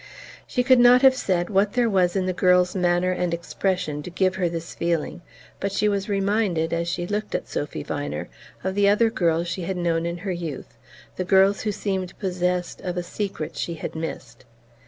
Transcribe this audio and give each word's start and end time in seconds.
She 0.47 0.63
could 0.63 0.79
not 0.79 1.03
have 1.03 1.13
said 1.15 1.51
what 1.51 1.73
there 1.73 1.87
was 1.87 2.15
in 2.15 2.25
the 2.25 2.33
girl's 2.33 2.75
manner 2.75 3.11
and 3.11 3.35
expression 3.35 4.01
to 4.01 4.09
give 4.09 4.33
her 4.33 4.49
this 4.49 4.73
feeling, 4.73 5.21
but 5.59 5.71
she 5.71 5.87
was 5.87 6.09
reminded, 6.09 6.73
as 6.73 6.87
she 6.87 7.05
looked 7.05 7.35
at 7.35 7.47
Sophy 7.47 7.83
Viner, 7.83 8.27
of 8.63 8.73
the 8.73 8.89
other 8.89 9.11
girls 9.11 9.47
she 9.47 9.61
had 9.61 9.77
known 9.77 10.07
in 10.07 10.17
her 10.17 10.31
youth, 10.31 10.75
the 11.17 11.23
girls 11.23 11.61
who 11.61 11.71
seemed 11.71 12.17
possessed 12.17 12.81
of 12.81 12.97
a 12.97 13.03
secret 13.03 13.55
she 13.55 13.75
had 13.75 13.93
missed. 13.93 14.43